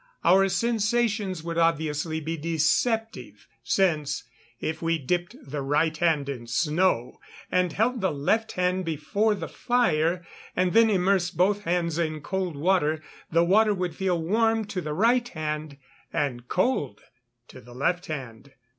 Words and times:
Our 0.23 0.49
sensations 0.49 1.43
would 1.43 1.59
obviously 1.59 2.19
be 2.19 2.35
deceptive, 2.35 3.47
since, 3.63 4.23
if 4.59 4.81
we 4.81 4.97
dipped 4.97 5.35
the 5.39 5.61
right 5.61 5.95
hand 5.95 6.27
in 6.27 6.47
snow, 6.47 7.19
and 7.51 7.71
held 7.71 8.01
the 8.01 8.09
left 8.11 8.53
hand 8.53 8.83
before 8.83 9.35
the 9.35 9.47
fire, 9.47 10.25
and 10.55 10.73
then 10.73 10.89
immersed 10.89 11.37
both 11.37 11.65
hands 11.65 11.99
in 11.99 12.21
cold 12.21 12.55
water, 12.57 13.03
the 13.31 13.43
water 13.43 13.75
would 13.75 13.95
feel 13.95 14.19
warm 14.19 14.65
to 14.73 14.81
the 14.81 14.93
right 14.95 15.27
hand 15.27 15.77
and 16.11 16.47
cold 16.47 17.01
to 17.49 17.61
the 17.61 17.75
left 17.75 18.07
hand. 18.07 18.53